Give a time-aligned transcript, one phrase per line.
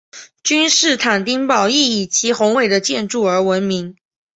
[0.41, 3.95] 君士坦丁堡亦以其宏伟的建筑而闻名。